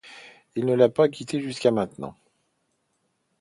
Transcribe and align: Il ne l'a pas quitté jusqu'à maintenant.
Il 0.55 0.65
ne 0.65 0.73
l'a 0.73 0.89
pas 0.89 1.09
quitté 1.09 1.39
jusqu'à 1.39 1.69
maintenant. 1.69 2.15